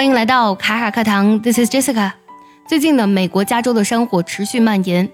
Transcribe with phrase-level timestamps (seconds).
[0.00, 2.12] 欢迎来到卡卡课堂，This is Jessica。
[2.66, 5.10] 最近呢，美国加州的山火持续蔓延，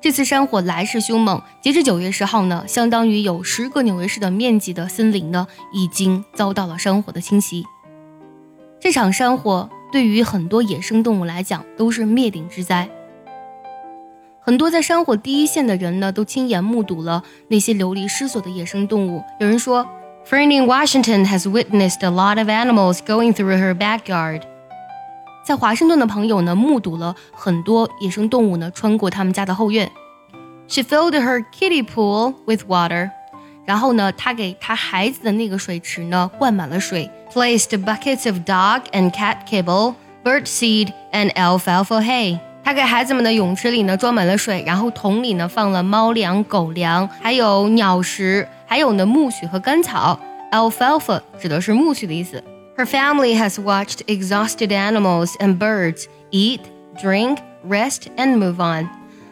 [0.00, 1.42] 这次山火来势凶猛。
[1.60, 7.66] 截至九月十号呢，相当于有十个纽约市的面积的森林呢，已经遭到了山火的侵袭。
[8.78, 12.88] 这场山火对于很多野生动物来讲都是灭顶之灾。
[14.40, 19.24] 很多在山火第一线的人呢，都亲眼目睹了那些流离失所的野生动物。
[19.40, 19.84] 有人说。
[20.25, 24.41] Friend in Washington has witnessed a lot of animals going through her backyard。
[25.45, 29.91] 在华盛顿的朋友呢，目睹了很多野生动物呢穿过他们家的后院。
[30.67, 33.11] She filled her kiddie pool with water。
[33.65, 37.09] 然后呢，她给她孩子的那个水池呢灌满了水。
[37.31, 39.93] Placed buckets of dog and cat kibble,
[40.23, 42.39] bird seed, and alfalfa hay。
[42.63, 48.47] 她给孩子们的泳池里呢装满了水，然后桶里呢放了猫粮、狗粮，还有鸟食。
[48.69, 50.19] 还有呢，苜蓿和干草，
[50.51, 52.43] alfalfa 指的是苜蓿的意思。
[52.77, 56.59] Her family has watched exhausted animals and birds eat,
[57.01, 58.89] drink, rest, and move on。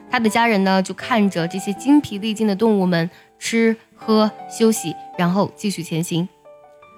[0.09, 6.27] 她的家人呢，就看着这些精疲力尽的动物们吃喝休息，然后继续前行。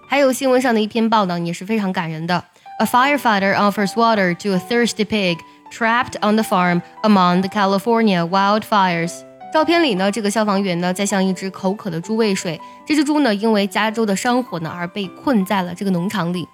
[0.08, 2.44] 还有新闻上的一篇报道也是非常感人的。
[2.78, 5.38] A firefighter offers water to a thirsty pig
[5.72, 9.24] trapped on the farm among the California wildfires。
[9.53, 12.61] 照片里呢，这个消防员呢在向一只口渴的猪喂水。
[12.87, 16.47] 这只猪呢，因为加州的山火呢而被困在了这个农场里。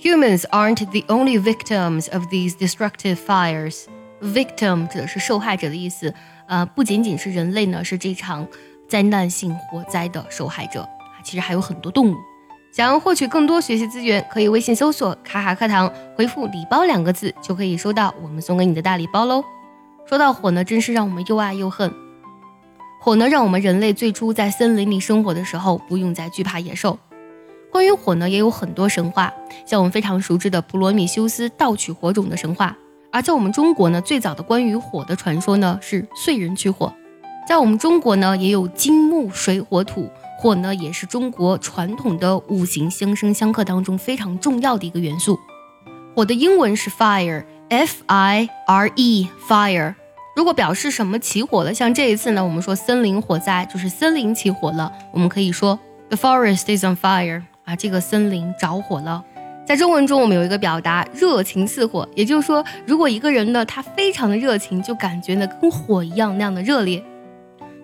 [0.00, 3.84] Humans aren't the only victims of these destructive fires.
[4.20, 6.12] Victim 指的是受害者的意思。
[6.46, 8.46] 呃，不仅仅是人类呢是这场
[8.88, 10.86] 灾难性火灾的受害者，
[11.22, 12.16] 其实还有很多动物。
[12.72, 19.44] 想要获取更多学习资源，可以微信搜索“卡卡课堂”，回复“礼包”两个字就可以收到我们送给你的大礼包喽。
[20.04, 22.03] 说到火呢，真是让我们又爱又恨。
[23.04, 26.98] 火呢，让我们人类最初在森林里生活的时候，不用再惧怕野兽。
[27.70, 29.30] 关于火呢，也有很多神话，
[29.66, 32.74] 像我们非常熟知的普罗米修斯盗取火种的神话。
[33.12, 36.90] 而在我们中国呢，最早的关于火的传说呢，是燧人取火。
[37.46, 45.38] 在我们中国呢，也有金木水火土，火呢，也是中国传统的五行相生相克当中非常重要的一个元素。
[46.16, 49.94] 火的英文是 fire，f i r e，fire。
[50.34, 55.78] 如果表示什么起火了，像这一次呢，我们说森林火灾就是森林起火了，我们可以说
[56.08, 59.24] the forest is on fire 啊，这个森林着火了。
[59.64, 67.02] 在中文中，我们有一个表达热情似火，也就是说，如果一个人呢，他非常的热情，就感觉呢跟火一样那样的热烈。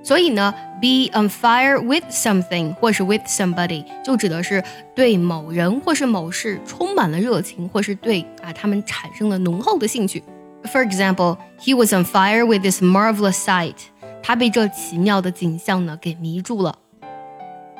[0.02, 4.62] 所以呢，be on fire with something 或是 with somebody 就指的是
[4.94, 10.22] 对某人或是某事充满了热情，或是对啊他们产生了浓厚的兴趣。
[10.71, 13.75] For example, he was on fire with this marvelous sight.
[14.23, 16.75] 他被这奇妙的景象呢给迷住了。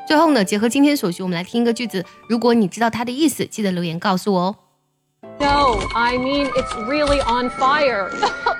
[0.06, 2.04] 最后呢，结合今天所学，我们来听一个句子。
[2.28, 4.56] 如果你知道它的意思，记得留言告诉我哦。
[5.40, 8.08] No, I mean it's really on fire.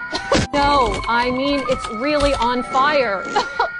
[0.52, 3.22] no, I mean it's really on fire.